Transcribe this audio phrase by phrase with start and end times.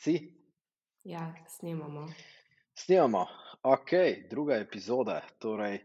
[0.00, 0.32] Si?
[1.02, 2.08] Ja, snemamo.
[2.74, 3.26] Snemamo.
[3.62, 3.90] Ok,
[4.30, 5.20] druga epizoda.
[5.38, 5.84] Torej,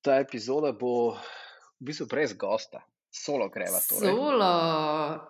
[0.00, 1.12] ta epizoda bo
[1.80, 2.80] v bistvu brez gosta,
[3.10, 3.76] solo greva.
[3.88, 4.08] Torej.
[4.08, 4.52] Solo,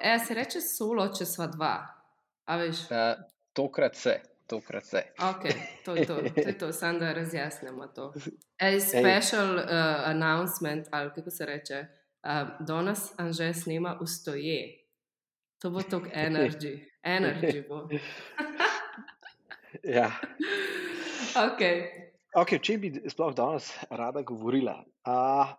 [0.01, 1.73] e, se reče solo, če sva dva.
[2.47, 2.85] A veš?
[2.95, 4.15] Uh, tokrat se,
[4.47, 5.03] tokrat se.
[5.19, 5.49] Ok,
[5.85, 6.73] to je to, to, je to.
[6.73, 8.13] samo da razjasnimo to.
[8.63, 9.67] A special uh,
[10.15, 11.87] announcement, ali kako se reče,
[12.23, 14.82] uh, danes Anže snema v stoje.
[15.63, 16.75] To bo tok energy,
[17.07, 17.85] energy bo.
[19.99, 20.09] ja.
[21.39, 21.77] Okay.
[22.35, 24.75] Okay, če bi sploh danes rada govorila,
[25.07, 25.53] uh,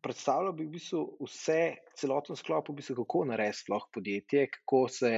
[0.00, 1.58] predstavljala bi v bistvu vse,
[2.00, 5.14] celoten sklop, v bistvu, kako narediti sploh podjetje, kako se.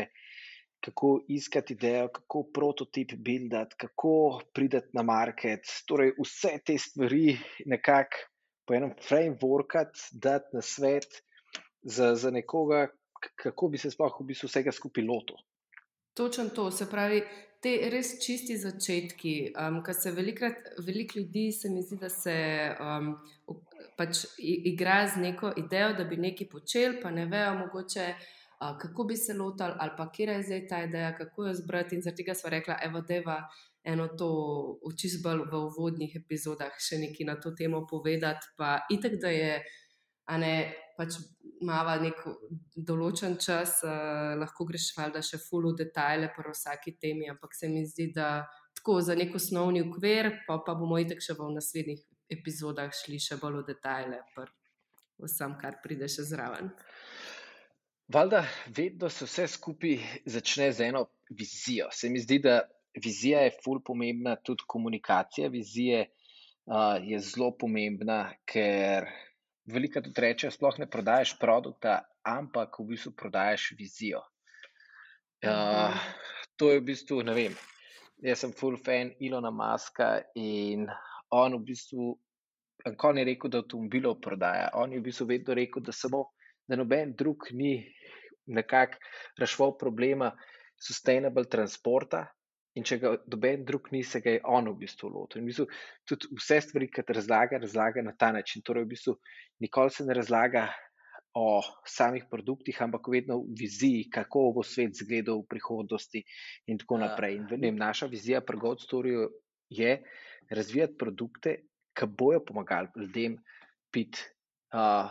[0.84, 5.64] Kako iskati idejo, kako prototip buildati, kako prideti na market.
[5.88, 8.26] Torej, vse te stvari, nekako
[8.68, 11.22] po enem frameworku, dati na svet
[11.80, 12.82] za, za nekoga,
[13.36, 15.36] kako bi se sploh v bistvu vsega skupaj lotil.
[16.14, 17.22] Točno to, se pravi,
[17.62, 19.34] te res čisti začetki.
[19.58, 22.36] Um, Ker se velikrat, veliko ljudi se mi zdi, da se
[22.78, 23.14] um,
[23.98, 28.08] pač igra z neko idejo, da bi nekaj počel, pa ne vejo mogoče.
[28.14, 31.96] Uh, kako bi se lotili, ali pa kje je zdaj ta ideja, kako jo zbrati.
[31.96, 33.40] In zaradi tega smo rekli, evo, deva
[33.84, 34.28] eno to
[34.82, 38.54] učiti bolj v uvodnih epizodah, še nekaj na to temo povedati.
[38.56, 39.58] Pa itek, da je,
[40.40, 40.54] ne
[40.98, 41.18] pač
[41.64, 42.20] imamo nek
[42.76, 47.70] določen čas, uh, lahko greš valjda še full v detajle po vsaki temi, ampak se
[47.72, 52.02] mi zdi, da tako za nek osnovni ukvir, pa, pa bomo itek še v naslednjih
[52.34, 54.46] epizodah šli še bolj v detajle, pa
[55.24, 56.72] vsem, kar pride še zraven.
[58.12, 58.42] Valjda,
[58.76, 59.96] vedno se vse skupaj
[60.28, 61.88] začne z eno vizijo.
[61.92, 62.60] Se mi zdi, da
[63.00, 69.08] vizija je full pomembna, tudi komunikacija vizije uh, je zelo pomembna, ker
[69.72, 74.22] veliko tudi reče, sploh ne prodajes produkta, ampak v bistvu prodajes vizijo.
[75.44, 75.96] Uh,
[76.56, 77.56] to je v bistvu, ne vem,
[78.24, 80.86] jaz sem full fan Ilona Maska in
[81.34, 82.12] on v bistvu,
[82.84, 84.70] on je rekel, da avtomobilov prodaja.
[84.80, 86.26] On je v bistvu vedno rekel, da samo,
[86.68, 87.76] da noben drug ni
[88.46, 89.00] nekako
[89.40, 90.32] rešval problema
[90.80, 92.26] sustainable transporta,
[92.74, 95.40] In če ga doben drug ni, se ga je on v bistvu lotil.
[95.40, 95.66] In v bistvu
[96.10, 98.64] tudi vse stvari, ki razlaga, razlaga na ta način.
[98.66, 99.14] Torej, v bistvu
[99.62, 100.66] nikoli se ne razlaga
[101.38, 106.22] o samih produktih, ampak vedno v viziji, kako bo svet izgledal v prihodnosti,
[106.70, 107.08] in tako ja.
[107.08, 107.38] naprej.
[107.38, 109.28] In vem, naša vizija pri Godstorju
[109.70, 109.96] je
[110.50, 111.56] razvijati produkte,
[111.94, 113.38] ki bojo pomagali ljudem
[113.94, 114.30] piti.
[114.74, 115.06] Uh,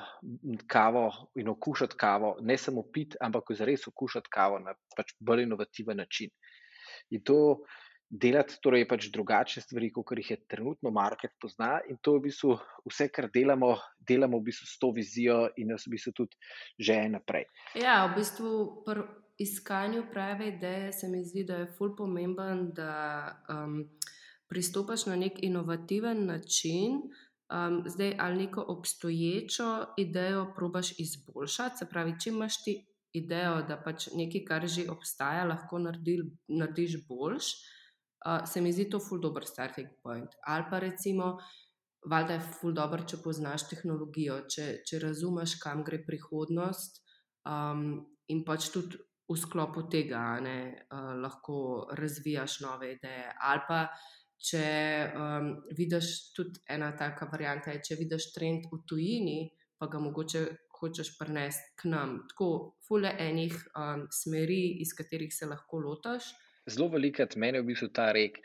[0.68, 1.06] kavo
[1.40, 6.34] in okušati kavo, ne samo piti, ampak zares okušati kavo na pač bolj inovativen način
[7.12, 7.64] in to
[8.14, 11.80] delati, torej pač drugačne stvari, kot jih je trenutno market pozna.
[11.90, 12.54] In to je v bistvu
[12.86, 16.38] vse, kar delamo, delamo v bistvu s to vizijo in nas v bistvu tudi
[16.78, 17.50] že naprej.
[17.80, 18.54] Ja, v bistvu
[18.86, 19.08] pri
[19.42, 23.82] iskanju prave ideje se mi zdi, da je ful pomemben, da um,
[24.48, 27.02] pristopaš na nek inovativen način.
[27.54, 32.78] Um, zdaj, ali neko obstoječo idejo probaš izboljšati, se pravi, če imaš ti
[33.14, 37.52] idejo, da pač nekaj, kar že obstaja, lahko naredil, narediš boljš,
[38.26, 40.34] uh, se mi zdi to ful dobr starting point.
[40.48, 41.38] Ali pa recimo,
[42.10, 47.02] valjda je ful dobr, če poznaš tehnologijo, če, če razumeš, kam gre prihodnost
[47.46, 49.02] um, in pač tudi.
[49.24, 53.30] V sklopu tega ne, uh, lahko razvijaš nove ideje.
[53.48, 53.78] Ali pa,
[54.36, 54.64] če
[55.16, 55.48] um,
[55.78, 59.38] vidiš tudi ena taka varianta, je, če vidiš trend v tujini,
[59.80, 60.44] pa ga mogoče
[60.84, 62.18] hočeš prenesti k nam.
[62.32, 62.50] Tako,
[62.88, 66.34] fule enih um, smeri, iz katerih se lahko lotaš.
[66.70, 68.40] Zelo velikrat meni je v bistvu ta rek,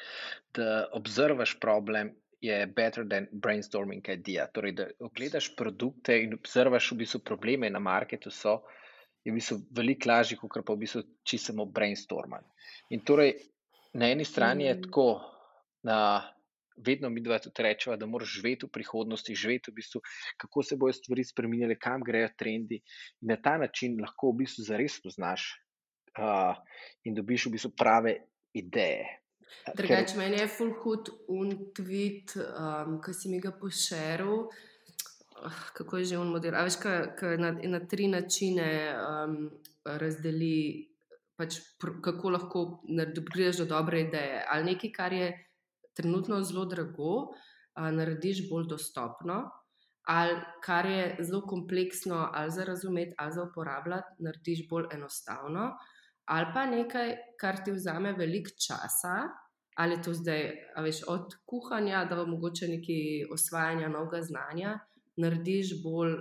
[0.54, 2.14] da observaš problem.
[2.38, 4.44] Je better than brainstorming idea.
[4.54, 8.60] Torej, da ogledaš produkte in observaš v bistvu probleme na marketu, so
[9.26, 12.46] je v bistvu veliko lažje, kot pa v bistvu čisto brainstorming.
[12.94, 13.34] In torej,
[13.98, 14.82] na eni strani je mm.
[14.86, 15.08] tako,
[15.82, 15.98] da
[16.86, 20.02] vedno mi dva tudi rečemo, da moraš živeti v prihodnosti, živeti v bistvu,
[20.36, 22.80] kako se bodo stvari spremenile, kam grejo trendi.
[23.22, 25.48] In na ta način lahko v bistvu zares poznaš
[26.18, 26.56] uh,
[27.04, 28.16] in dobiš v bistvu prave
[28.54, 29.06] ideje.
[29.76, 34.48] Drugač, meni je full hud un tweet, um, ki si mi ga pošeril.
[35.38, 36.56] Uh, kako je že on model?
[36.56, 39.48] Veš, kaj na, na tri načine um,
[39.84, 40.88] razdeli,
[41.38, 42.64] pač, pr, kako lahko
[43.32, 44.42] prideš do dobre ideje.
[44.50, 45.32] Ali nekaj, kar je
[45.98, 47.14] trenutno zelo drago,
[47.74, 49.42] a, narediš bolj dostopno,
[50.08, 55.72] ali kar je zelo kompleksno, ali za razumeti, ali za uporabljati, narediš bolj enostavno,
[56.24, 59.28] ali pa nekaj, kar ti vzame veliko časa.
[59.78, 60.48] Ali to zdaj,
[60.82, 64.72] veš, od kuhanja do mogoče nekaj osvajanja novega znanja,
[65.16, 66.16] narediš bolj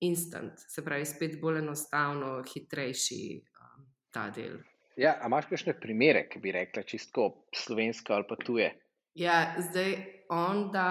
[0.00, 3.18] instant, se pravi, spet bolj enostavno, hitrejši
[3.60, 4.56] um, ta del.
[4.96, 8.70] Ja, a imaš kakšne primere, ki bi rekla, čisto slovensko ali pa tuje?
[9.14, 9.94] Ja, zdaj
[10.28, 10.86] on da,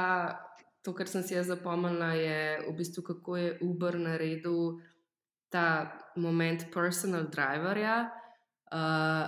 [0.82, 2.38] to, kar sem si jaz zapomnila, je
[2.70, 4.80] v bistvu, kako je Uber naredil
[5.52, 8.10] ta moment personal driverja,
[8.74, 9.28] uh,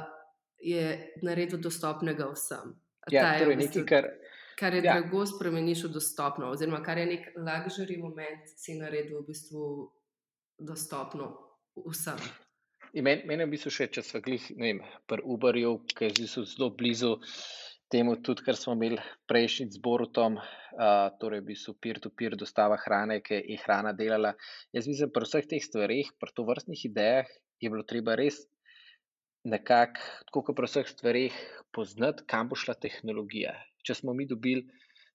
[0.59, 0.85] je
[1.21, 2.71] naredil dostopnega vsem.
[3.11, 4.05] Ja, Ta je torej v bistvu- nekaj, kar
[4.55, 4.93] Kar je Ja.
[4.93, 9.91] drago, spremeniš v dostopno, oziroma kar je nek luxury moment, si naredil v bistvu
[10.57, 11.35] dostopno
[11.75, 12.15] vsem.
[12.93, 16.05] In Meni meni je v bistvu še, če smo glih, ne vem, pri Uberju, ki
[16.05, 17.19] je v bistvu zelo blizu
[17.91, 18.97] temu, tudi kar smo imeli
[19.29, 24.33] prejšnji z Borutom, uh, torej v bistvu peer-to-peer dostava hrane, ki je hrana delala.
[24.75, 27.29] Jaz mislim, pri vseh teh stvareh, pri to vrstnih idejah
[27.61, 28.43] je bilo treba res
[29.45, 31.37] nekako, tako kot pri vseh stvareh,
[31.75, 33.53] poznati, kam bo šla tehnologija.
[33.85, 34.65] Če smo mi dobili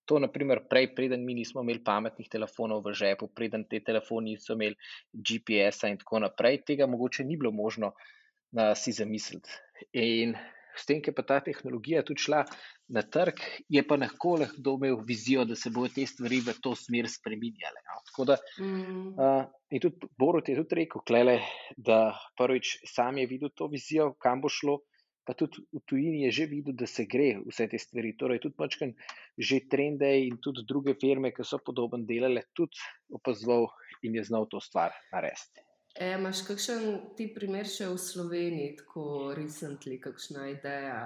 [0.07, 4.55] to, naprimer, prej, preden mi nismo imeli pametnih telefonov v žepu, preden te telefoni niso
[4.57, 4.79] imeli
[5.15, 9.51] GPS-a in tako naprej, tega mogoče ni bilo možno uh, si zamisliti.
[9.99, 10.35] In
[10.77, 12.45] s tem, ki je pa ta tehnologija tudi šla
[12.95, 16.75] na trg, je pa lahko kdo imel vizijo, da se bodo te stvari v to
[16.77, 17.83] smer spreminjale.
[17.87, 18.01] No.
[18.11, 19.15] Tako da Mm.
[19.17, 21.39] Uh, in tudi Borut je tudi rekel, klele,
[21.77, 24.81] da prvič sam je videl to vizijo, kam bo šlo,
[25.27, 28.17] pa tudi v tujini je že videl, da se gre vse te stvari.
[28.19, 28.95] Torej, tudi mačken
[29.39, 32.77] že trende in tudi druge firme, ki so podoben delale, tudi
[33.15, 33.71] opazoval
[34.03, 35.70] in je znal to stvar narediti.
[35.95, 36.85] E, imaš kakšen
[37.19, 41.01] ti primer še v Sloveniji, tako recently, kakšna ideja?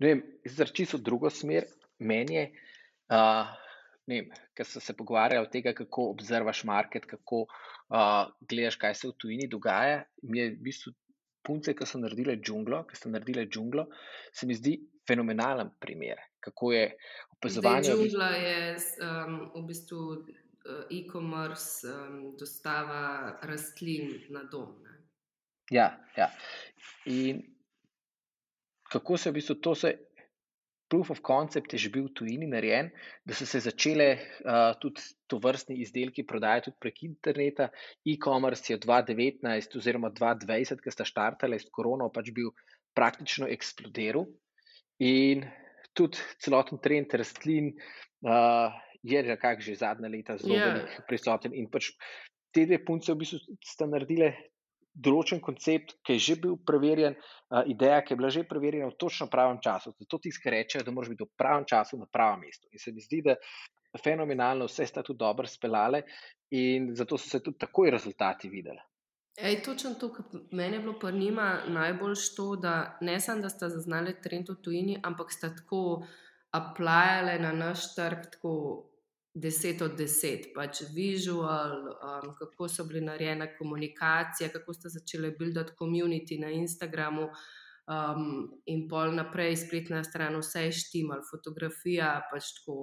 [0.00, 1.66] Ne vem, zdaj čisto drugo smer,
[1.98, 2.44] meni je,
[3.12, 3.50] uh,
[4.08, 8.96] ne vem, ker so se pogovarjali o tega, kako obzervaš market, kako uh, gledaš, kaj
[8.96, 10.04] se v tujini dogaja.
[10.22, 10.94] Mi je v bistvu
[11.44, 13.88] punce, ki so naredile džunglo, ki so naredile džunglo,
[14.32, 16.84] se mi zdi fenomenalen primer, kako je
[17.36, 17.90] opazovanje.
[17.90, 18.58] džungla je
[19.04, 20.04] um, v bistvu
[20.90, 24.76] e-commerce, um, dostava rastlin na dom.
[24.84, 24.98] Ne?
[25.70, 26.28] Ja, ja.
[27.06, 27.42] In
[28.90, 29.98] kako se v bistvu to se.
[30.90, 32.88] Proof of concept je že bil v tujini narejen,
[33.22, 34.08] da so se začele
[34.42, 34.98] uh, tudi
[35.30, 37.68] to vrstni izdelki prodajati tudi prek interneta.
[38.02, 42.50] E-commerce je 2019 oziroma 2020, ki sta štartali s korono, pač bil
[42.90, 44.26] praktično eksplodiral.
[44.98, 45.46] In
[45.94, 47.70] tudi celoten trend rastlin
[48.26, 50.66] uh, je nekako že zadnja leta zelo Ja.
[50.72, 51.54] velik prisoten.
[51.54, 51.92] In pač
[52.52, 54.34] te dve punce v bistvu sta naredile
[54.94, 58.98] določen koncept, ki je že bil preverjen, uh, ideja, ki je bila že preverjena v
[58.98, 59.94] točno pravem času.
[59.98, 62.68] Zato tiskaj rečejo, da moraš biti v pravem času na pravem mestu.
[62.72, 63.36] In se mi zdi, da
[64.02, 66.02] fenomenalno, vse sta tudi dobro speljale
[66.50, 68.82] in zato so se tudi takoj rezultati videli.
[69.38, 73.48] Ej, točno to, kar meni je bilo pri njima najbolj to, da ne samo, da
[73.48, 76.02] sta zaznali trend v tujini, ampak sta tako
[76.50, 78.89] aplajale na naš trg tako
[79.34, 85.72] 10 od 10, pač visual, um, kako so bile narejene komunikacije, kako sta začele buildati
[85.78, 87.28] community na Instagramu.
[87.90, 92.76] Um, in pol naprej, spletna stran, vse je štimal, fotografija, pač tako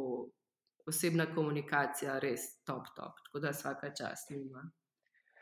[0.87, 3.15] osebna komunikacija, res top, top.
[3.25, 4.65] Tako da vsaka čast njima.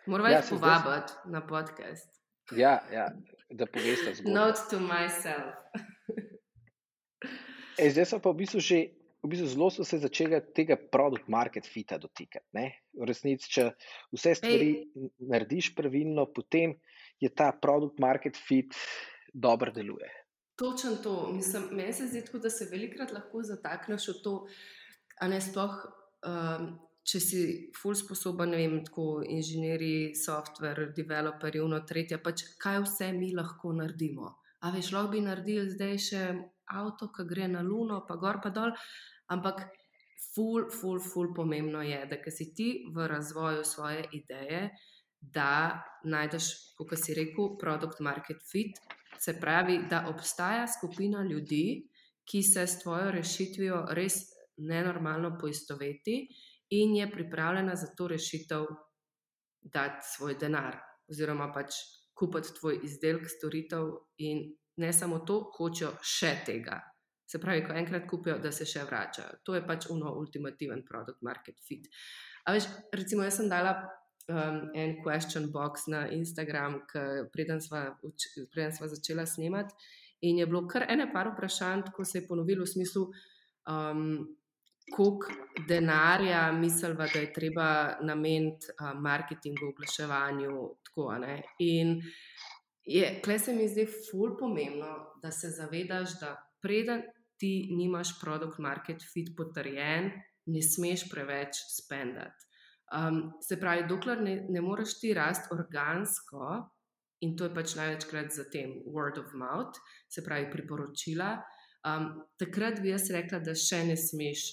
[0.05, 2.09] Moramo Ja, jih se zdaj- povabiti na podcast.
[2.51, 3.07] Ja, ja
[3.49, 4.39] da poveste zgodbo.
[4.39, 5.53] Note to myself.
[7.77, 8.77] E, zdaj so pa v bistvu že.
[9.25, 12.45] V bistvu zelo so se začeli tega produkt market fita dotikati.
[12.53, 12.67] Ne?
[12.93, 13.71] V resnici, če
[14.13, 15.09] vse stvari Ej.
[15.25, 16.75] narediš pravilno, potem
[17.17, 18.77] je ta produkt market fit
[19.33, 20.11] dobro deluje.
[20.55, 21.33] Točno to.
[21.33, 24.35] Mislim, meni se zdi tako, da se velikrat lahko zatakneš v to,
[25.19, 25.79] a ne sploh.
[26.25, 27.39] Um, Če si
[27.77, 33.75] full sposoben, ne vem, tako inženirji, software, developerji, uno, tretje, pač kaj vse mi lahko
[33.77, 34.31] naredimo.
[34.65, 36.23] A veš, lahko bi naredili zdaj še
[36.73, 38.73] avto, ki gre na luno, pa gor, pa dol,
[39.31, 39.65] ampak
[40.33, 44.69] full, full, full pomembno je, da si ti v razvoju svoje ideje,
[45.19, 48.77] da najdeš, kot si rekel, produkt market fit,
[49.19, 51.87] se pravi, da obstaja skupina ljudi,
[52.25, 54.17] ki se s tvojo rešitvijo res
[54.57, 56.27] nenormalno poistoveti
[56.69, 58.65] in je pripravljena za to rešitev
[59.61, 60.77] dati svoj denar,
[61.09, 61.77] oziroma pač
[62.17, 66.79] kupiti tvoj izdelek, storitev, in ne samo to, hočejo še tega.
[67.25, 69.41] Se pravi, ko enkrat kupijo, da se še vračajo.
[69.43, 71.87] To je pač uno ultimativen produkt market fit.
[72.45, 73.73] A veš, recimo, jaz sem dala
[74.29, 76.83] um, en question box na Instagram,
[77.33, 79.73] preden sva začela snemati,
[80.21, 83.07] in je bilo kar ene par vprašanj, ko se je ponovilo v smislu.
[83.69, 84.37] Um,
[84.93, 85.33] koliko
[85.67, 87.67] denarja misliva, da je treba
[88.05, 90.59] nameniti uh, marketingu, oglaševanju.
[90.85, 91.09] Tako,
[91.65, 91.97] in
[92.85, 94.91] je, klej se mi zdi ful pomembno,
[95.21, 97.01] da se zavedaš, da preden
[97.39, 100.11] ti nimaš produkt market fit potrjen,
[100.45, 102.45] ne smeš preveč spendati.
[102.93, 106.59] Um, se pravi, dokler ne, ne moreš ti rasti organsko,
[107.25, 109.79] in to je pač največkrat za tem word of mouth,
[110.11, 111.31] se pravi priporočila.
[111.85, 112.11] Um,
[112.41, 114.45] takrat bi jaz rekla, da še ne smeš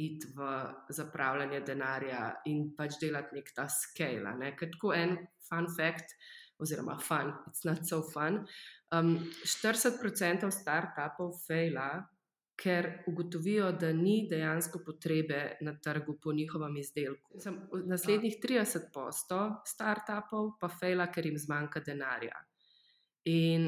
[0.00, 0.48] iti v
[0.90, 4.32] zapravljanje denarja in pač delati nek ta scale.
[4.40, 4.54] Ne?
[4.58, 6.16] Ker tako en fun fact,
[6.58, 8.42] oziroma fun, it's not so fun.
[8.94, 11.88] Um, 40% startupov fejla,
[12.56, 17.40] ker ugotovijo, da ni dejansko potrebe na trgu po njihovem izdelku.
[17.42, 17.58] Sem,
[17.90, 22.36] naslednjih 30% startupov pa fejla, ker jim zmanjka denarja.
[23.30, 23.66] In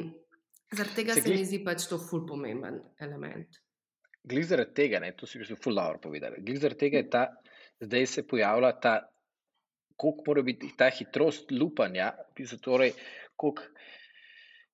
[0.73, 3.59] zaradi tega se, se mi zdi pač to ful pomemben element.
[4.26, 6.38] Glede zaradi tega, ne, to si že ful dobro povedal.
[6.38, 7.25] Glede zaradi tega je ta,
[7.83, 8.95] zdaj se pojavlja ta,
[9.97, 12.12] koliko mora biti ta hitrost lupanja,
[12.62, 12.93] torej
[13.37, 13.62] koliko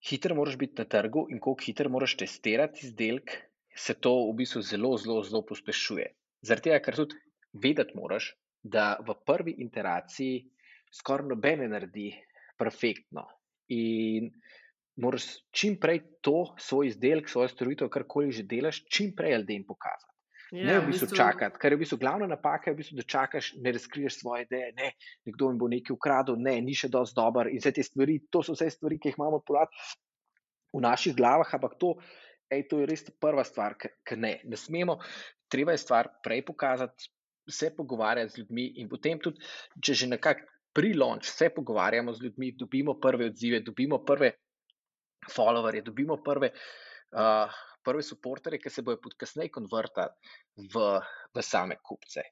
[0.02, 3.38] hitro moraš biti na trgu in koliko hitro moraš testirati izdelek
[3.74, 6.06] se to v bistvu zelo, zelo, zelo pospešuje.
[6.42, 7.18] Zaradi tega, ker tudi
[7.52, 10.42] vedeti moraš, da v prvi interakciji
[10.92, 12.12] skoraj nobene naredi
[12.58, 13.26] perfektno.
[13.72, 14.30] In
[15.00, 20.10] moraš čim prej to svoj izdelek, svojo storitev, karkoli že delaš, čim prej ljudem pokazati.
[20.52, 22.96] Ja, ne v bistvu, bistvu čakati, ker je v bistvu glavna napaka, je v bistvu,
[22.98, 24.90] da čakaš, ne razkriješ svoje ideje, ne,
[25.24, 27.48] nekdo jim bo nekaj ukradel, ne, ni še dosti dober.
[27.48, 31.78] In vse te stvari, to so vse stvari, ki jih imamo v naših glavah, ampak
[31.80, 31.94] to
[32.52, 34.98] ej, to je res prva stvar, ki ne, ne smemo.
[35.52, 37.10] Treba je stvar prej pokazati,
[37.48, 39.42] se pogovarjati z ljudmi in potem tudi,
[39.82, 44.32] če že nekako pri launch se pogovarjamo z ljudmi, dobimo prve odzive, dobimo prve
[45.30, 46.52] followerje, dobimo prve.
[47.12, 50.14] Uh, Prve supporterje, ki se bodo podkasneje konvertirali
[50.70, 50.82] v,
[51.34, 52.22] v same kupce.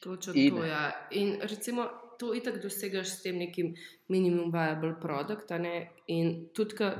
[0.00, 0.70] Točno in, to je.
[0.70, 1.08] Ja.
[1.20, 1.84] In recimo,
[2.18, 3.74] to itak dosegaš s tem nekim
[4.08, 5.52] minimum viable produkt.
[6.08, 6.96] In tudi, ker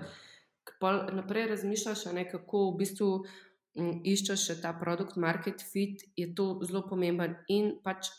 [0.79, 3.11] pa naprej razmišljaš, ne, kako v bistvu
[3.79, 8.11] m, iščeš ta produkt, market fit, je to zelo pomemben in pač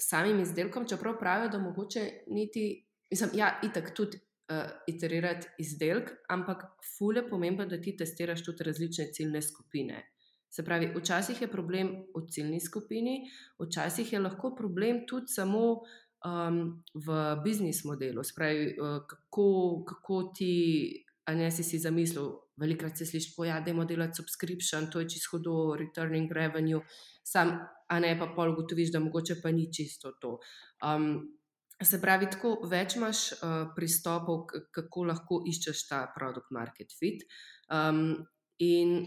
[0.00, 2.04] samim izdelkom, čeprav pravijo, da mogoče
[2.34, 2.66] niti,
[3.10, 4.20] mislim, ja, itak tudi.
[4.52, 6.64] Uh, iterirati izdelek, ampak
[6.98, 10.00] fulje pomembno, da ti testiraš tudi različne ciljne skupine.
[10.52, 13.14] Se pravi, včasih je problem v ciljni skupini,
[13.62, 16.58] včasih je lahko problem tudi samo um,
[16.92, 18.24] v biznis modelu.
[18.24, 19.46] Spravi, uh, kako,
[19.88, 20.52] kako ti
[21.24, 25.08] a ne si si zamislil, velikrat se sliši, da je demo delati subscription, to je
[25.08, 26.80] čisto do returning revenue,
[27.24, 27.54] sam,
[27.88, 30.38] a ne pa pol ugotoviš, da mogoče pa ni čisto to.
[30.84, 31.38] Um,
[31.82, 37.24] se pravi, tako več imaš uh, pristopov, kako lahko iščeš ta produkt market fit.
[37.70, 38.22] Um,
[38.62, 39.02] in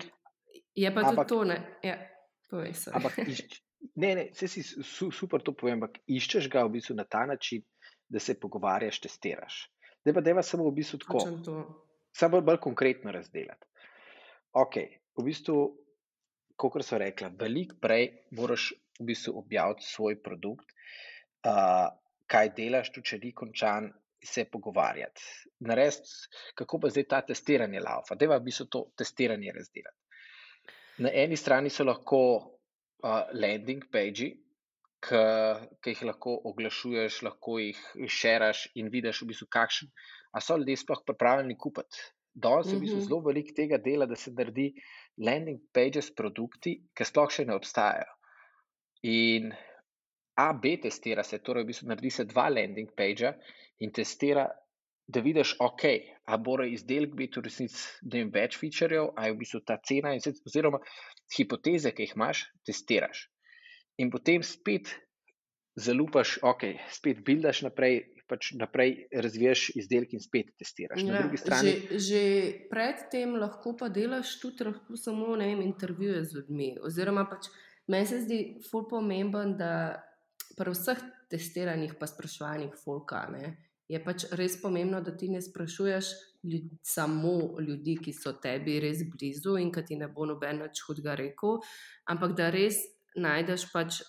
[0.75, 1.99] je pa ampak, tudi to, ne, ja,
[2.49, 2.91] povej se.
[2.95, 3.61] Ampak, išč,
[3.95, 7.25] ne, ne, se si su, super to povem, ampak iščeš ga v bistvu na ta
[7.27, 7.63] način,
[8.11, 9.65] da se pogovarjaš, testiraš.
[10.05, 11.23] Zdaj pa deva samo v bistvu tako
[12.15, 13.67] samo bolj, bolj konkretno razdeliti.
[14.55, 14.79] Ok,
[15.19, 15.57] v bistvu,
[16.55, 18.07] kot so rekla, veliko prej
[18.37, 20.71] moraš v bistvu objaviti svoj produkt,
[21.43, 21.91] uh,
[22.31, 23.91] kaj delaš, tu če ni končan,
[24.25, 25.21] se pogovarjati.
[25.67, 26.09] Narediti,
[26.57, 29.99] kako pa zdaj ta testiranje laufa, da je v bistvu to testiranje razdeliti.
[31.05, 34.31] Na eni strani so lahko uh, landing page.
[35.05, 39.91] Ki jih lahko oglašuješ, lahko jih šeraš in vidiš, v bistvu, kakšen
[40.35, 42.03] A so ljudje sploh pripravljeni kupiti?
[42.35, 43.05] Danes je v bistvu mhm.
[43.07, 44.67] zelo veliko tega dela, da se naredi
[45.23, 48.11] landing pages produkti, ki sploh še ne obstajajo.
[49.07, 49.53] In
[50.43, 53.31] AB testira se, torej v bistvu naredi se dva landing pagea
[53.79, 54.49] in testira,
[55.07, 55.83] da vidiš, ok,
[56.25, 60.39] a mora izdelek biti v resnici več featurejev, a je v bistvu ta cena, in,
[60.49, 60.81] oziroma
[61.37, 63.27] hipoteze, ki jih imaš, testiraš.
[64.01, 64.91] In potem spet
[65.77, 71.03] zalupaš, ok, spet buildaš naprej, pač naprej razviješ izdelek in spet testiraš.
[71.05, 71.75] Ja, strani...
[71.91, 72.21] že, že
[72.71, 76.69] predtem lahko pa delaš tudi lahko samo vem, intervjuje z ljudmi.
[76.83, 77.51] Oziroma, pač,
[77.87, 78.39] meni se zdi
[78.69, 80.01] ful pomemben, da
[80.57, 83.25] pri vseh testiranjih, pa sprašovanjih, fulka.
[83.33, 83.55] Ne,
[83.91, 86.11] je pač res pomembno, da ti ne sprašuješ
[86.45, 90.81] ljudi, samo ljudi, ki so tebi res blizu in ki ti ne bo noben več
[90.87, 91.59] hudega rekel,
[92.09, 92.81] ampak da res
[93.15, 94.01] najdeš pač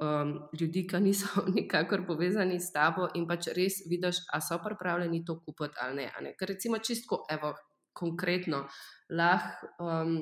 [0.00, 5.24] um, ljudi, ki niso nikakor povezani s tabo in pač res vidiš, ali so pripravljeni
[5.24, 6.10] to kupiti ali ne.
[6.22, 6.34] ne?
[6.38, 7.54] Ker recimo čisto, evo,
[7.92, 8.66] konkretno,
[9.10, 9.72] lahko.
[9.78, 10.20] Um,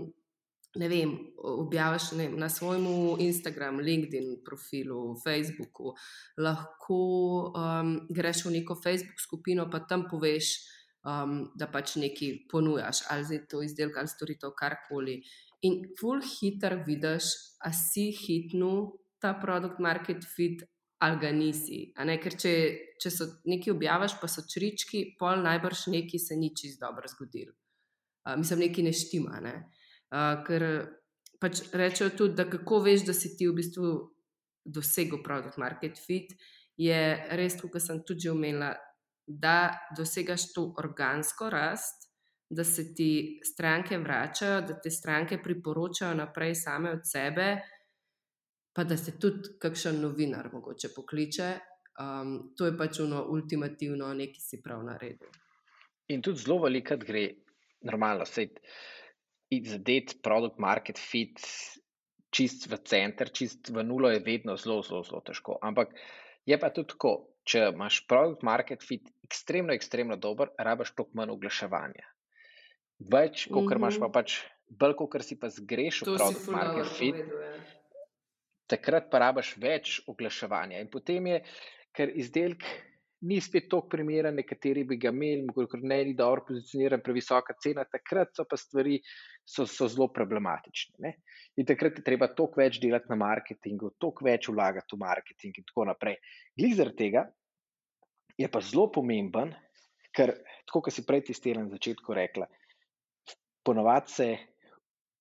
[0.76, 2.84] Ne vem, objaviš ne, na svojem
[3.24, 5.94] Instagramu, LinkedIn profilu, Facebooku,
[6.36, 6.98] lahko
[7.56, 10.50] um, greš v neko Facebook skupino, pa tam poveš,
[11.00, 15.16] um, da pač nekaj ponujaš, ali za to izdelek, ali storitev, karkoli.
[15.64, 17.32] In full hiter vidiš,
[17.64, 18.74] a si hitnu
[19.20, 20.64] ta produkt market fit
[20.98, 21.80] ali ga nisi.
[21.94, 22.52] Ker če,
[23.02, 27.50] če so neki objaviš, pa so črički, pol najbrž neki se ni čist dobro zgodil.
[28.26, 29.40] Uh, mislim, neki ne štima.
[29.44, 29.54] Ne?
[30.08, 30.64] Uh, ker
[31.42, 33.92] pač rečejo tudi, da kako veš, da si ti v bistvu
[34.64, 36.32] dosegel produkt market fit,
[36.80, 36.98] je
[37.38, 38.72] res, kot sem tudi omenila,
[39.26, 42.06] da dosegaš to organsko rast,
[42.50, 47.56] da se ti stranke vračajo, da te stranke priporočajo naprej same od sebe,
[48.76, 51.48] pa da se tudi kakšen novinar mogoče pokliče.
[51.96, 55.30] Um, to je pač ono ultimativno, nekaj si prav naredil.
[56.12, 57.22] In tudi zelo veliko gre,
[57.88, 58.44] normalno, se
[59.56, 61.40] izvedeti produkt, market fit,
[62.36, 65.56] čist v center, čist v nulo, je vedno zelo, zelo, zelo težko.
[65.64, 65.96] Ampak
[66.44, 67.14] je pa tudi tako,
[67.48, 72.12] če imaš produkt, market fit ekstremno, ekstremno dober, rabaš toliko manj oglaševanja.
[73.08, 73.76] Več, kot mm -hmm.
[73.80, 74.36] imaš pa pač,
[74.68, 77.24] bolj, kot si pa zgrešil produkt, market fit.
[77.24, 77.75] Povedal, ja.
[78.66, 80.80] Takrat pa rabaš več oglaševanja.
[80.82, 81.40] In potem je,
[81.94, 82.64] ker izdelek
[83.26, 87.86] ni spet tako primeren, nekateri bi ga imeli, mogoče ne ni dobro pozicioniran, previsoka cena,
[87.88, 88.98] takrat so pa stvari
[89.46, 90.98] so, so zelo problematične.
[91.06, 91.14] Ne?
[91.56, 95.68] In takrat je treba toliko več delati na marketingu, toliko več vlagati v marketing in
[95.70, 96.18] tako naprej.
[96.58, 97.24] Glede zaradi tega
[98.36, 99.54] je pa zelo pomemben,
[100.12, 100.34] ker,
[100.68, 102.50] tako kot si prej testiral na začetku, rekla,
[103.64, 104.28] ponovadi se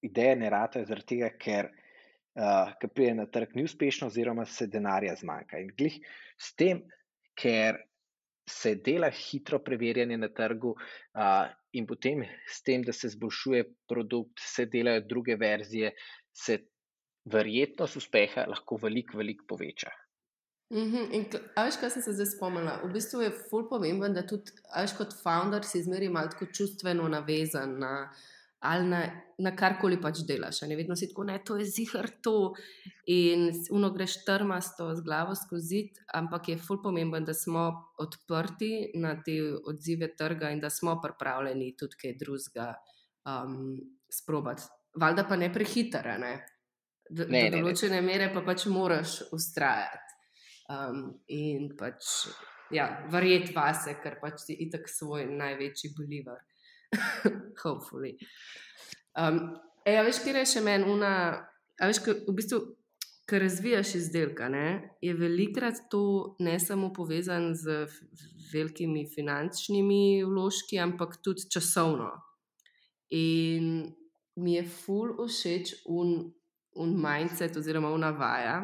[0.06, 1.72] ideje ne ratajo zaradi tega, ker.
[2.36, 5.62] Uh, ki pride na trg, ni uspešno, oziroma se denarja zmanjka.
[5.64, 6.02] In glih
[6.36, 6.82] s tem,
[7.40, 7.80] ker
[8.46, 14.44] se dela hitro preverjanje na trgu, uh, in potem s tem, da se zboljšuje produkt,
[14.44, 15.94] se delajo druge verzije,
[16.36, 16.60] se
[17.32, 19.92] verjetnost uspeha lahko veliko, veliko poveča.
[20.74, 21.40] Mm -hmm.
[21.66, 22.80] Veš, kaj sem se zdaj spomnila?
[22.84, 27.80] V bistvu je fulp pomemben, da tudi veš, kot founder si zmeri malo čustveno navezan
[27.80, 28.14] na
[28.66, 29.02] ali na,
[29.38, 30.64] na karkoli pač delaš.
[30.70, 32.54] Ne vedno si tako, ne, to je zihar to.
[33.12, 35.84] In uno greš trmasto z glavo skozi,
[36.18, 37.68] ampak je fulp pomemben, da smo
[38.02, 42.72] odprti na te odzive trga in da smo pripravljeni tudi kaj drugega
[43.26, 43.78] um,
[44.10, 44.68] sprobati.
[44.96, 46.34] Valjda pa ne prehitara, ne.
[47.10, 48.08] Do, ne, do določene ne, ne.
[48.08, 50.14] mere pa pač moraš ustrajati.
[50.74, 52.26] Um, in pač,
[52.74, 56.40] ja, verjeti vase, ker pač si itak svoj največji bolivar.
[57.64, 58.18] hopefully.
[59.18, 61.12] Um, e, a veš, kje je še meni una,
[61.80, 62.62] a veš, kaj, v bistvu,
[63.26, 67.86] ker razvijaš izdelka, ne, je velikrat to ne samo povezan z
[68.52, 72.12] velikimi finančnimi vložki, ampak tudi časovno.
[73.18, 73.72] In
[74.42, 76.18] mi je ful všeč un,
[76.82, 78.60] un mindset oziroma una vaja.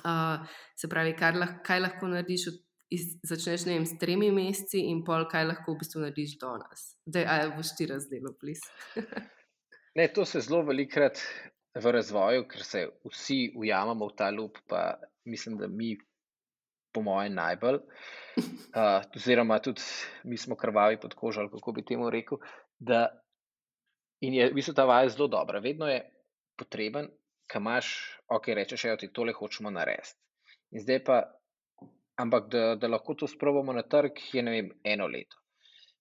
[0.00, 0.46] Uh,
[0.78, 2.60] se pravi, lahko, kaj lahko narediš od
[2.98, 6.86] začneš vem, s tremi meseci in pol, kaj lahko v bistvu narediš do nas.
[7.06, 8.62] Da, aj boš ti razdelil, plis.
[9.98, 11.22] ne, to se zelo velikrat
[11.78, 14.98] v razvoju, ker se vsi ujamemo v ta lup, pa
[15.30, 15.94] mislim, da mi,
[16.94, 17.82] po mojem, najbolj.
[18.70, 19.82] Uh, oziroma, tudi
[20.24, 22.38] mi smo krvavi pod kožo, kako bi temu rekel.
[22.78, 23.08] Da,
[24.24, 25.58] in je v bistvu ta vaja zelo dobra.
[25.60, 25.98] Vedno je
[26.56, 27.10] potreben,
[27.50, 27.90] kaj imaš,
[28.30, 30.14] ok, rečeš, da ti tole hočemo narediti.
[30.70, 31.18] In zdaj pa
[32.22, 35.40] ampak da, da lahko to sprovamo na trg, je ne vem, eno leto.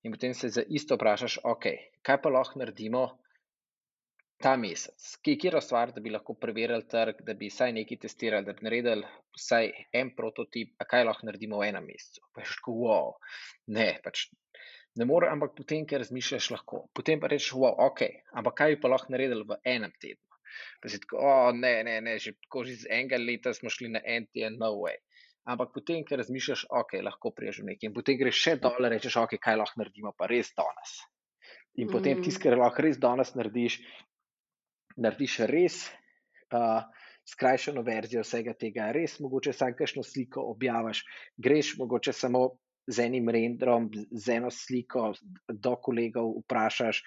[0.03, 1.65] In potem se za isto vprašaš, ok,
[2.07, 3.03] kaj pa lahko naredimo
[4.39, 7.99] ta mesec, ki je kjer stvar, da bi lahko preverili trg, da bi vsaj nekaj
[8.05, 9.67] testirali, da bi naredili vsaj
[10.01, 12.23] en prototip, a kaj lahko naredimo v enem mesecu.
[12.35, 13.11] Pa je ško, wow,
[13.75, 14.29] ne, pač.
[14.99, 16.85] Ne more, ampak potem, ker razmišljaš, lahko.
[16.95, 18.05] Potem pa rečeš, wow, ok,
[18.39, 20.39] ampak kaj bi pa lahko naredili v enem tednu?
[20.81, 24.01] Pa si tako, oh, ne, ne, ne, že, že iz enega leta smo šli na
[24.15, 24.97] en teden, no way
[25.49, 29.17] ampak potem, ker razmišljaš, ok, lahko prežem nekaj, in potem greš še dol in rečeš,
[29.23, 30.95] ok, kaj lahko naredimo, pa res danes.
[31.79, 31.93] In mm.
[31.93, 33.79] potem tisti, kar lahko res danes narediš,
[34.99, 35.81] narediš res
[36.53, 36.83] uh,
[37.29, 41.03] skrajšano verzijo vsega tega, res mogoče samo kakšno sliko objaviš,
[41.37, 42.45] greš mogoče samo
[42.89, 45.11] z enim rendrom, z eno sliko
[45.47, 47.03] do kolegov, vprašaš.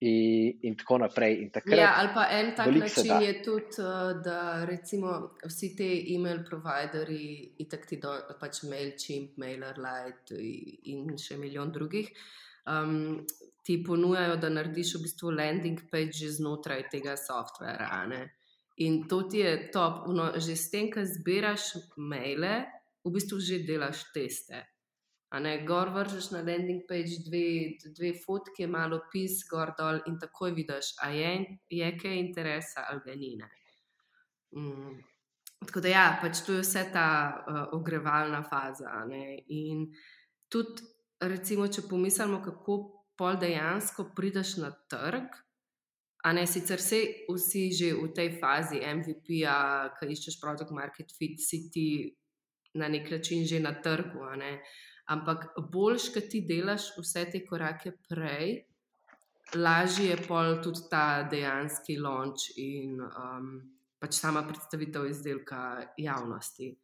[0.00, 1.32] In, in tako naprej.
[1.42, 6.44] In ja, ali pa en tak način je tudi, uh, da recimo vsi ti e-mail
[6.46, 10.38] providerji, itak ti do, pač MailChimp, MailerLite
[10.92, 12.12] in še milijon drugih,
[12.70, 13.26] um,
[13.66, 18.06] ti ponujajo, da narediš v bistvu landing page znotraj tega softvera.
[18.86, 22.68] In to ti je top, no, že s tem, ko zbiraš maile,
[23.02, 24.62] v bistvu že delaš teste.
[25.28, 30.54] Ne, gor vržeš na landing page dve, dve fotke, malo pis, gor dol in takoj
[30.56, 31.32] vidiš, a je,
[31.68, 33.34] je kaj interesa ali ga ni.
[34.56, 34.94] Mm.
[35.66, 39.02] Tako da, ja, pač to je vse ta uh, ogrevalna faza.
[39.52, 39.84] In
[40.48, 40.86] tudi,
[41.20, 42.78] recimo, če pomislimo, kako
[43.18, 45.34] pol dejansko prideš na trg.
[46.26, 49.58] A ne sicer vse, vsi že v tej fazi MVP-ja,
[49.98, 51.86] ki iščeš produkt market fit, si ti
[52.74, 54.24] na nek način že na trgu.
[55.08, 58.58] Ampak boljš, ki ti delaš vse te korake prej,
[59.56, 63.46] lažje je pol tudi ta dejanski launch in um,
[63.98, 65.62] pač sama predstavitev izdelka
[65.96, 66.74] javnosti.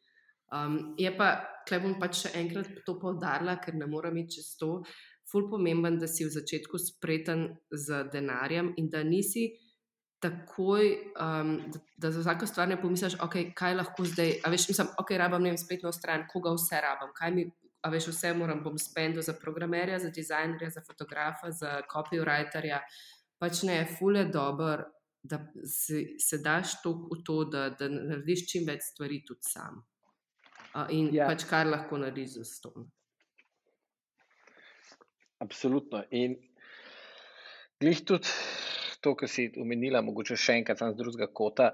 [0.55, 1.35] Um, je pa,
[1.69, 4.79] klej bom pač še enkrat to povdarila, ker ne morem iti čez to.
[5.29, 9.49] Ful pomemben, da si v začetku spreten z denarjem in da nisi
[10.25, 10.85] takoj,
[11.21, 14.39] um, da, da za vsako stvar ne pomisliš, okay, kaj lahko zdaj.
[14.45, 17.49] A veš, mislim, ok, rabam ne vem, spletno stran, koga vse rabam, kaj mi.
[17.85, 22.81] A veš, vse moram, bom spendil za programerja, za dizajnerja, za fotografa, za copywriterja.
[23.38, 24.87] Pač ne, ful je dober,
[25.25, 29.83] da se, se daš to v to, da, da narediš čim več stvari tudi sam.
[30.75, 31.29] Uh, in ja.
[31.31, 32.87] pač kar lahko narediš za to.
[35.44, 36.03] Absolutno.
[36.11, 36.37] In
[37.81, 38.33] glih tudi
[39.05, 41.73] to, kar si omenila, mogoče še enkrat z drugega kota,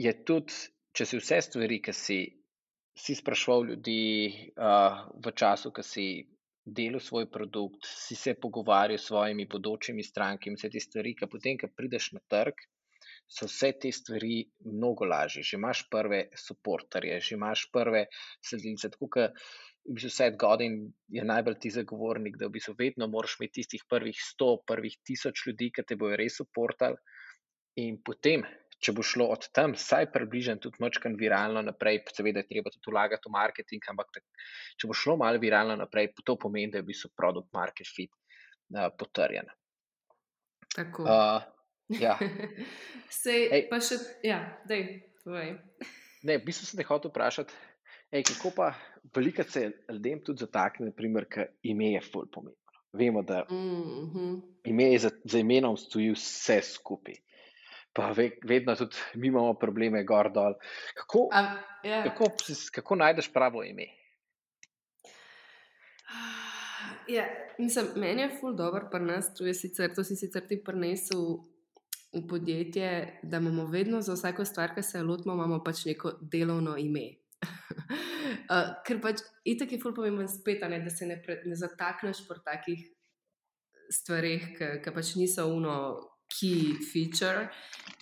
[0.00, 0.56] je tudi,
[0.96, 2.18] če si vse stvari, ki si,
[2.96, 6.06] si sprašval ljudi uh, v času, ki si
[6.66, 11.60] delal svoj produkt, si se pogovarjal s svojimi bodočimi strankami, vse te stvari, ki potem,
[11.60, 12.64] ko prideš na trg.
[13.30, 15.42] So vse te stvari mnogo lažje.
[15.46, 18.06] Že imaš prve podporterje, že imaš prve
[18.42, 18.90] sledilce.
[18.94, 19.46] Tako kot
[19.86, 20.78] v bistvu Seth Godin
[21.12, 25.46] je najbolj ti zagovornik, da v bistvu vedno moraš imeti tistih prvih sto, prvih tisoč
[25.46, 26.98] ljudi, ki te bojo res uportali.
[27.82, 28.42] In potem,
[28.82, 32.92] če bo šlo od tam, vsaj približno tudi močkan viralno naprej, seveda je treba tudi
[32.92, 34.20] vlagati v marketing, ampak
[34.76, 38.12] če bo šlo malo viralno naprej, to pomeni, da je v bistvu produkt market fit
[38.12, 39.48] uh, potrjen.
[40.76, 41.06] Tako.
[41.08, 41.40] Uh,
[42.00, 42.18] ja.
[43.22, 44.84] Sej, Ej, pa še, ja, dej,
[45.22, 45.56] tvoj.
[46.26, 47.64] Ne, v bistvu sem te hotel vprašati,
[48.14, 48.70] Ej, kako pa
[49.16, 50.92] veliko se ljudem tudi zatakne,
[51.30, 52.62] ker ime je fulj pomembno.
[52.96, 54.40] Vemo, da mm -hmm.
[54.64, 57.14] ime je za, za imenom stoji vse skupaj.
[57.96, 60.54] Pa ve, vedno tudi mi imamo probleme, gor dol.
[60.94, 61.30] Kako, um,
[61.84, 61.88] yeah.
[61.90, 62.02] Ja.
[62.04, 62.30] kako,
[62.72, 63.86] kako najdeš pravo ime?
[67.08, 67.24] Ja,
[67.58, 71.38] mislim, meni je ful dobro, pa nas tu je sicer, to si sicer ti prinesel
[72.12, 76.76] v podjetje, da imamo vedno za vsako stvar, ki se lotimo, imamo pač neko delovno
[76.76, 77.14] ime
[78.50, 82.24] uh, ker pač itak je fulpo pomemben spet, ne, da se ne, pre, ne zatakneš
[82.28, 82.84] po takih
[83.92, 85.74] stvarih, ki pač niso uno
[86.32, 87.48] key feature.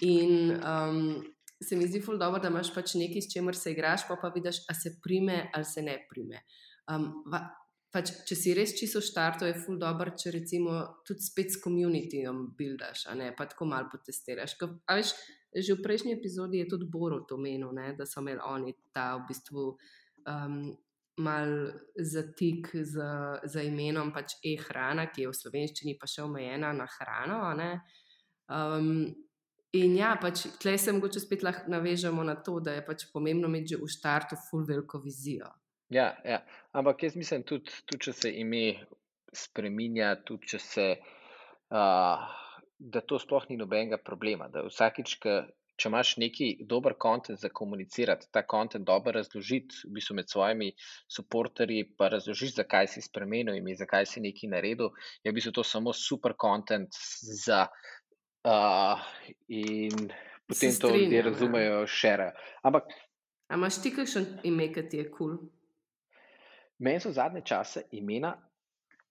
[0.00, 1.24] In um,
[1.62, 4.32] se mi zdi fulpo dobro, da imaš pač nekaj, s čimer se igraš, pa pa
[4.34, 6.42] vidiš, a se prime ali se ne prime.
[6.90, 7.46] Um, va,
[7.94, 10.72] Pač, če si res čisto v štartu, je ful dobro, če recimo
[11.06, 14.56] tudi spet s komunityjem buildaš, a ne pa tako malo potestiraš.
[14.58, 15.12] Ko, veš,
[15.54, 19.12] že v prejšnji epizodi je tudi Boro to menil, ne, da so imeli oni ta
[19.20, 19.66] v bistvu
[20.26, 20.56] um,
[21.22, 21.54] mal
[21.94, 23.06] zatik z,
[23.46, 27.38] z imenom pač e-hrana, ki je v slovenščini pa še omejena na hrano.
[28.48, 29.14] Um,
[29.74, 33.50] in ja, pač tleh se mogoče spet lahko navežemo na to, da je pač pomembno
[33.50, 35.50] imeti že v štartu full veliko vizijo.
[35.92, 36.42] Ja, ja.
[36.72, 38.64] ampak jaz mislim tudi, tudi če se ime
[39.34, 40.88] spremenja, tudi če se.
[41.74, 42.42] Uh,
[42.78, 44.48] da to sploh ni nobenega problema.
[44.52, 45.36] Da vsakič, ka,
[45.80, 50.70] če imaš neki dober kontent za komunicirati, ta kontent dobro razložiti v bistvu med svojimi
[51.16, 54.92] podporterji, pa razložiti, zakaj si spremenil in zakaj si nekaj naredil,
[55.24, 56.94] je v bistvu to samo super kontent
[57.46, 57.66] za.
[58.44, 59.00] Uh,
[59.48, 60.10] in
[60.46, 61.24] potem to ljudje ja.
[61.24, 62.32] razumejo, šere.
[62.62, 62.92] Ampak.
[63.48, 65.36] A imaš ti kakšen ime, ki ti je kul?
[65.36, 65.48] Cool?
[66.78, 68.34] Meni so zadnje čase imena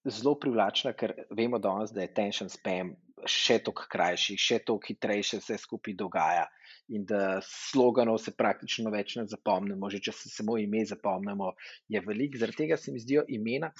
[0.05, 2.91] zelo privlačna, ker vemo danes, da je tension spam
[3.29, 6.45] še toliko krajši, še toliko hitrejše se skupaj dogaja.
[6.93, 11.53] In da sloganov se praktično več ne zapomnimo, že če se samo ime zapomnimo,
[11.87, 12.41] je veliko.
[12.41, 13.71] Zaradi tega se mi zdijo imena,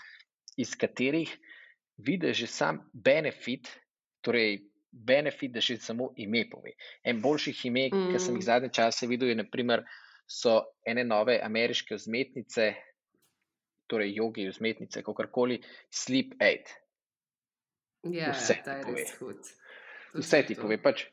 [0.58, 1.32] iz katerih
[1.98, 3.68] vidiš že sam benefit,
[4.24, 4.62] torej
[4.94, 6.76] benefit, da še samo ime pove.
[7.04, 8.14] En boljših ime, mm.
[8.14, 9.84] ki sem jih zadnje čase videl, je naprimer,
[10.30, 12.70] so ene nove ameriške vzmetnice,
[13.92, 15.60] torej jogi, vzmetnice, kakorkoli,
[15.92, 16.72] sleep aid.
[18.14, 19.36] Ja, vse ti pove.
[20.14, 20.78] Vse ti pove.
[20.82, 21.06] Pač,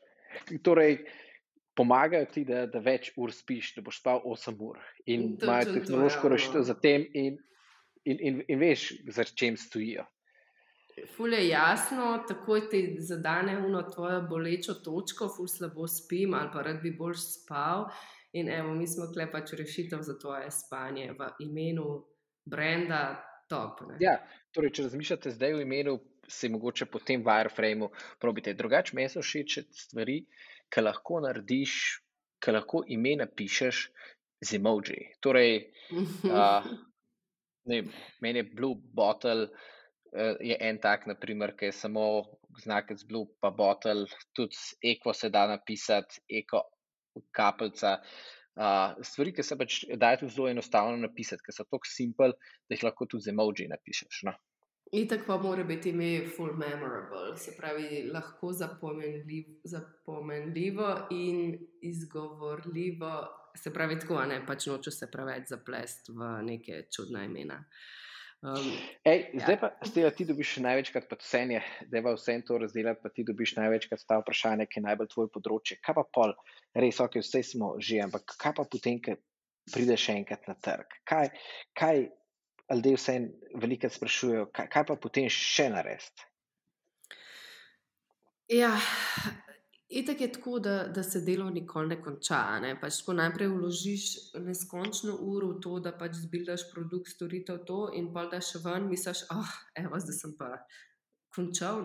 [0.63, 1.01] torej,
[1.77, 4.79] pomagajo ti, da, da več ur spiš, da boš spal 8 ur.
[5.11, 7.37] In imajo tehnološko rešitev za tem, in,
[8.05, 10.05] in, in, in veš, za čem stojijo.
[11.15, 16.61] Ful je jasno, tako ti zadane eno tvojo bolečo točko, ful slabo spim, ali pa
[16.61, 17.87] rad bi bolj spal.
[18.33, 21.87] In evo, mi smo klepač rešitev za tvoje spanje v imenu
[22.45, 23.81] brenda top.
[23.89, 23.97] Ne?
[23.99, 24.15] Ja,
[24.55, 25.97] torej, če razmišljate zdaj v imenu
[26.31, 28.53] se mogoče po tem wireframeu probite.
[28.53, 30.21] Drugače, meni so všeč stvari,
[30.71, 31.73] ki lahko narediš,
[32.41, 33.81] ki lahko ime napišeš
[34.41, 35.09] z emoji.
[35.23, 35.57] Torej,
[36.31, 36.71] uh,
[37.67, 37.83] ne,
[38.23, 39.49] meni je Blue Bottle.
[40.11, 42.03] Je en tak, naprimer, ki je samo
[42.59, 46.65] znak z blue, pa bottle, tudi eko se da napisati, eko
[47.31, 47.99] kapljica.
[48.51, 52.35] Uh, stvari, ki se pač dajo zelo enostavno napisati, ker so tako simpel,
[52.67, 54.23] da jih lahko tudi z emoji napišeš.
[54.27, 54.35] No?
[54.91, 63.13] Itak pa mora biti ime full memorable, se pravi, lahko zapomenljiv, zapomenljivo in izgovorljivo.
[63.55, 67.61] Se pravi, tako ne, pač noču se preveč zaplesti v neke čudne imena.
[68.41, 68.73] Um,
[69.05, 69.45] Ej, ja.
[69.45, 71.59] Zdaj pa, zdaj, ti dobiš največkrat pacenje,
[71.91, 75.29] da je vse to razdeliti, pa ti dobiš največkrat ta vprašanja, ki je najbolj tvoj
[75.35, 75.77] področje.
[75.85, 76.33] Kaj pa pol,
[76.73, 79.13] res, ok, vse smo že, ampak kaj pa potem, ko
[79.69, 80.97] prideš enkrat na trg?
[81.05, 81.29] Kaj,
[81.77, 82.01] kaj
[82.73, 83.15] ljudje vse
[83.61, 86.25] veliko sprašujejo, kaj, kaj pa potem še narediti?
[88.57, 88.73] Ja,
[89.91, 92.59] itek je tako, da, da se delo nikoli ne konča.
[92.59, 92.75] Ne?
[92.81, 94.05] Pač najprej vložiš
[94.39, 98.87] neskončno uro v to, da pač zbilaš produkt, storitev to, in pa da še ven
[98.89, 100.53] misliš, oh, evo, zdaj sem pa
[101.35, 101.83] končal.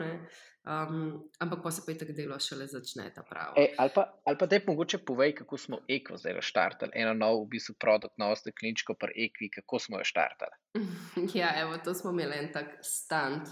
[0.66, 3.62] Um, ampak pa se pa tako delo šele začne ta pravi.
[3.62, 4.06] E, ali pa,
[4.38, 8.18] pa da je mogoče povej, kako smo Eko zdaj začrtali, eno novo, v bistvu, produkt,
[8.18, 10.56] novo stekleničko, pa Ekvi, kako smo jo začrtali.
[11.40, 13.46] ja, evo, to smo imeli en tak stand.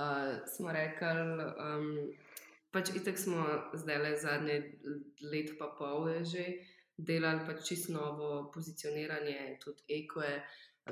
[0.00, 1.88] Uh, smo rekli, um,
[2.72, 4.56] pač itek smo zdaj le zadnje
[5.32, 6.44] leto, pa pol je že
[7.00, 10.36] delali pač čisto novo pozicioniranje, tudi Eko je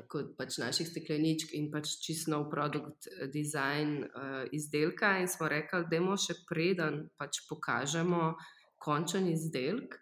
[0.07, 5.17] kot pač naših stekleničk in pač čisto nov produkt, eh, design uh, izdelka.
[5.19, 8.37] In smo rekli, da je še preden pač pokažemo
[8.79, 9.97] končen izdelek,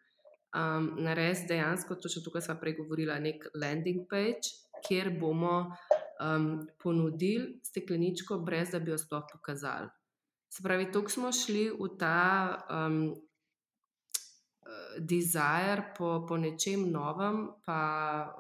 [0.53, 4.53] um, narediti dejansko, to še tukaj smo pregovorili, nek landing page,
[4.85, 5.71] kjer bomo
[6.21, 9.89] um, ponudili stekleničko, brez da bi jo sploh pokazali.
[10.57, 12.57] Se pravi, tukaj smo šli v ta.
[12.73, 13.15] Um,
[14.97, 17.77] Desire po, po nečem novem, pa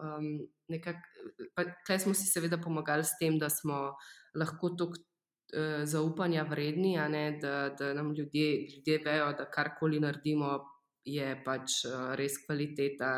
[0.01, 0.25] um,
[0.67, 1.17] nekako
[1.55, 3.93] Tukaj smo si seveda pomagali s tem, da smo
[4.37, 10.57] lahko tako uh, zaupanja vredni, ne, da, da nam ljudje, ljudje vejo, da karkoli naredimo,
[11.05, 13.11] je pač uh, res kvaliteta.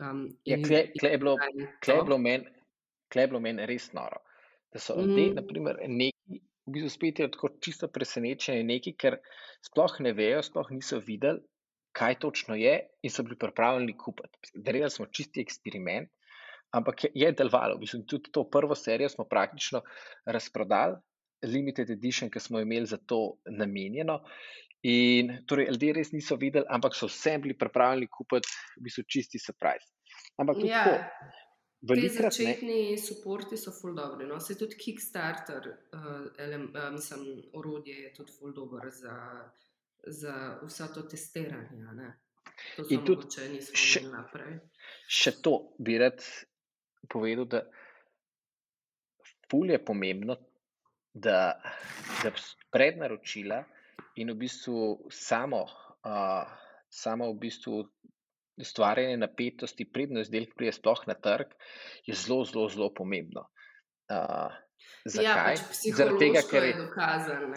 [0.00, 0.58] Um, ja,
[3.12, 4.18] Klej je bilo meni res noro.
[4.72, 5.14] Da so mm.
[5.14, 6.15] te, naprimer, neki,
[6.66, 9.20] v bistvu spet je tako čisto presenečenje, neki, ker
[9.64, 11.42] sploh ne vejo, sploh niso videli,
[11.96, 14.52] kaj točno je, in so bili pripravljeni kupiti.
[14.54, 16.10] Delali smo čisti eksperiment
[16.70, 17.78] ampak je delovalo.
[17.78, 19.82] Mislim, tudi to prvo serijo smo praktično
[20.26, 20.96] razprodali,
[21.44, 24.20] limited edition, ki smo imeli za to namenjeno.
[24.82, 29.40] In torej, ljudje res niso videli, ampak so vsem bili pripravljeni kupiti, v bistvu čisti
[29.42, 29.88] surprise.
[30.38, 30.84] Ampak tudi ja.
[31.80, 34.26] Ti začetni podporti so ful dobri.
[34.26, 34.40] No?
[34.40, 39.16] Se tudi Kickstarter, uh, elem, uh, mislim, orodje je tudi ful dobro za,
[40.06, 41.84] za vse to testiranje.
[42.76, 44.58] To In tudi, če nismo še, naprej.
[45.06, 46.24] Še to bi rad
[47.12, 47.62] povedal, da
[49.50, 50.38] ful je pomembno,
[51.12, 51.60] da,
[52.22, 52.32] da
[52.72, 53.60] prednaročila
[54.16, 55.62] in v bistvu samo,
[56.08, 56.48] uh,
[56.88, 57.84] samo v bistvu
[58.60, 61.52] ustvarjanje napetosti, predno izdelek prije sploh na trg,
[62.06, 63.46] je zelo, zelo, zelo pomembno.
[64.10, 64.54] Uh,
[65.04, 65.24] zakaj?
[65.26, 65.36] Ja,
[65.68, 67.50] pač Zaradi tega, ker je dokazano.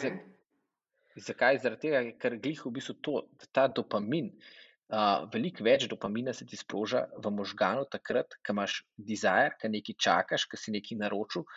[1.29, 1.59] Zakaj?
[1.63, 3.21] Zaradi tega, ker glih v bistvu to,
[3.55, 4.31] ta dopamin,
[4.91, 9.99] uh, veliko več dopamina se ti sproža v možganu, takrat, ko imaš desire, ko nekaj
[10.07, 11.47] čakaš, ko si nekaj naročil,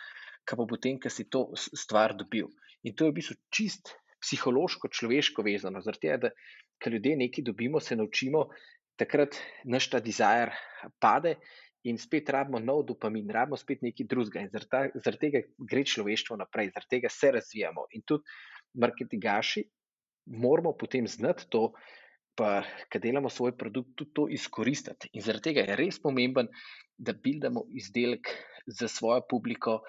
[0.47, 2.51] ko pa potem, ko si to stvar dobil.
[2.83, 5.81] In to je v bistvu čist psihološko, človeško vezano.
[5.83, 8.47] Zaradi tega, da ljudje nekaj dobimo, se naučimo,
[8.99, 10.53] takrat naš ta desire
[10.99, 11.37] pade
[11.83, 14.45] in spet rabimo nov dopamin, rabimo spet nekaj drugega.
[14.45, 17.87] In zaradi, zaradi tega gre človeštvo naprej, zaradi tega se razvijamo.
[17.97, 18.23] In tudi
[18.79, 19.65] marketingaši
[20.39, 21.73] moramo potem znati to
[22.35, 25.11] pa ki delamo svoj produkt, tudi to izkoristiti.
[25.13, 26.49] In zaradi tega je res pomemben,
[26.97, 28.31] da buildamo izdelek
[28.65, 29.81] za svojo publiko,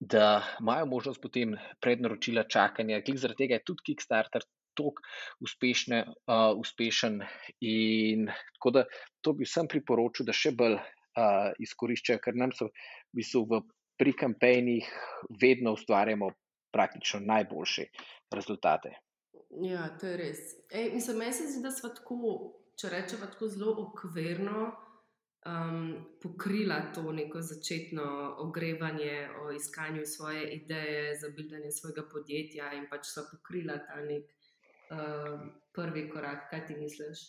[0.00, 3.02] da imajo možnost potem prednaročila čakanja.
[3.04, 4.46] Klik zaradi tega je tudi Kickstarter.
[4.74, 5.02] Tako
[5.44, 7.20] uspešne, uh, uspešen,
[7.62, 8.84] in tako da
[9.22, 13.62] to bi vsem priporočil, da še bolj uh, izkoriščajo, ker nam so v bistvu v
[13.98, 14.90] pri kampejnih
[15.40, 16.30] vedno ustvarjamo
[16.74, 17.84] praktično najboljše
[18.34, 18.96] rezultate.
[19.62, 20.38] Ja, to je res.
[20.70, 22.16] Ej, mislim, meni se zdi, da smo tako,
[22.80, 24.64] če rečemo tako zelo okvirno,
[25.46, 28.06] um, pokrila to neko začetno
[28.38, 34.26] ogrevanje o iskanju svoje ideje za buildanje svojega podjetja in pač so pokrila ta nek
[34.90, 36.48] um, prvi korak.
[36.50, 37.24] Kaj ti misliš?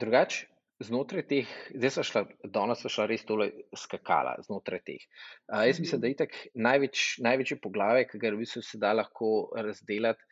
[0.00, 0.46] Drugače,
[0.80, 2.24] znotraj teh, zdaj smo šli,
[2.56, 5.04] danes smo šli res tole skakala znotraj teh.
[5.48, 8.94] Uh, jaz mislim, da je tako največ, največji poglavje, ki ga v bistvu se da
[8.96, 10.26] lahko razdeliti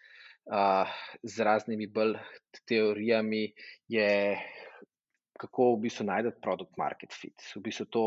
[1.23, 2.15] z raznimi bolj
[2.65, 3.53] teorijami,
[3.89, 4.39] je
[5.39, 7.37] kako v bistvu najdete produkt market fit.
[7.55, 8.05] V bistvu to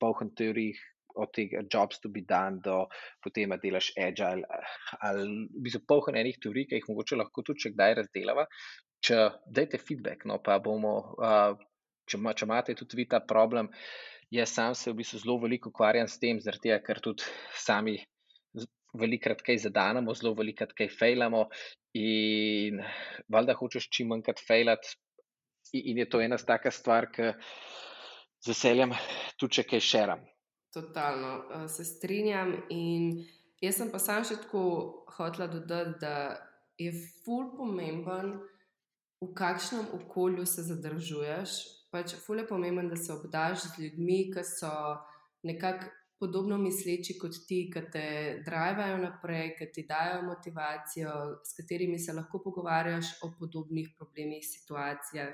[0.00, 0.72] poln teorij.
[1.16, 2.84] Od tega, jobs to be done, do
[3.24, 4.60] potem, da delaš agile,
[5.06, 8.46] ali v bistvu poln enih teorij, ki jih mogoče lahko tudi kdaj razdelava.
[9.00, 9.18] Če
[9.48, 11.56] dajte feedback, no pa bomo, uh,
[12.06, 13.70] če, če imate tudi vi ta problem,
[14.30, 17.26] jaz sam se v bistvu zelo veliko ukvarjam s tem, zaradi tega, ker tudi
[17.58, 17.98] sami
[18.98, 21.46] velikrat kaj zadanemo, zelo velikrat kaj fejlamo
[21.98, 22.80] in
[23.30, 24.96] valjda hočeš čim manjkrat fejlati.
[25.72, 27.30] In je to ena taka stvar, ki
[28.42, 28.94] z veseljem
[29.38, 30.24] tudi če kaj šeram.
[30.72, 32.54] Totalno uh, se strinjam.
[32.70, 33.24] In
[33.60, 34.62] jaz sem pa sam še tako
[35.16, 36.14] hotla dodati, da
[36.80, 36.92] je
[37.24, 38.38] ful pomemben,
[39.20, 41.58] v kakšnem okolju se zadržuješ.
[41.90, 44.70] Pač ful je pomemben, da se obdaš z ljudmi, ki so
[45.42, 48.04] nekako podobno misleči kot ti, ki te
[48.44, 51.12] drivajo naprej, ki ti dajo motivacijo,
[51.44, 55.32] s katerimi se lahko pogovarjaš o podobnih problemih, situacijah.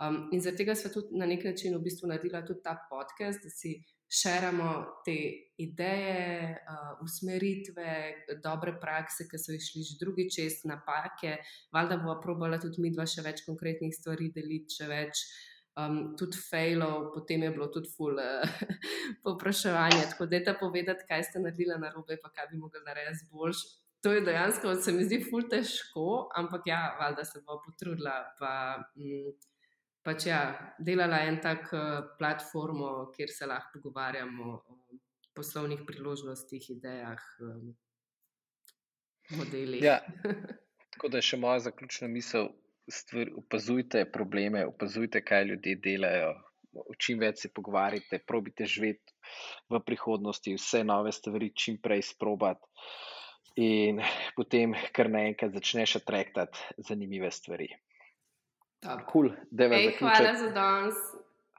[0.00, 3.44] Um, in zaradi tega smo tudi na nek način v bistvu naredili tudi ta podcast,
[3.44, 3.76] da si
[4.10, 5.16] širimo te
[5.58, 7.94] ideje, uh, usmeritve,
[8.42, 11.38] dobre prakse, ki so jih šli že drugi čez, napake.
[11.72, 15.22] Valjda bomo probali tudi mi dva še več konkretnih stvari deliti, še več
[15.78, 18.66] um, tudi failov, potem je bilo tudi ful uh,
[19.22, 20.10] popraševanje.
[20.12, 23.30] Tako da je ta povedati, kaj ste naredili na robe, pa kaj bi mogli narediti
[23.30, 23.64] boljš.
[24.04, 28.18] To je dejansko, se mi zdi, ful težko, ampak ja, valjda se bo potrudila.
[28.36, 28.50] Pa,
[29.00, 29.32] mm,
[30.04, 30.40] pač ja,
[30.78, 34.78] delala en tak uh, platformo, kjer se lahko pogovarjamo o
[35.34, 37.22] poslovnih priložnostih, idejah,
[39.30, 39.82] modelih.
[39.82, 40.00] Ja.
[40.94, 42.52] Tako da je še moja zaključna misel,
[42.90, 46.34] stvar, opazujte probleme, opazujte, kaj ljudje delajo.
[46.98, 49.14] Čim več se pogovarjate, probite živeti
[49.70, 52.66] v prihodnosti, vse nove stvari čim prej sprobati,
[53.62, 54.00] in
[54.34, 57.68] potem kar naenkrat začneš atrektati zanimive stvari.
[59.12, 60.94] Cool, Ej, hvala za danes,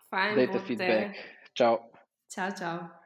[0.09, 0.35] fajn.
[0.35, 1.17] Dajte feedback.
[1.53, 1.77] Čau.
[2.29, 3.04] Čau, čau.